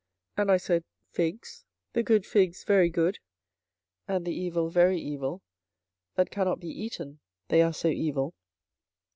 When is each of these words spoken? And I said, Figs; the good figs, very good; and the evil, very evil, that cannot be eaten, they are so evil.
And 0.35 0.49
I 0.49 0.57
said, 0.57 0.83
Figs; 1.11 1.63
the 1.93 2.01
good 2.01 2.25
figs, 2.25 2.63
very 2.63 2.89
good; 2.89 3.19
and 4.07 4.25
the 4.25 4.33
evil, 4.33 4.67
very 4.71 4.99
evil, 4.99 5.43
that 6.15 6.31
cannot 6.31 6.59
be 6.59 6.69
eaten, 6.69 7.19
they 7.49 7.61
are 7.61 7.71
so 7.71 7.89
evil. 7.89 8.33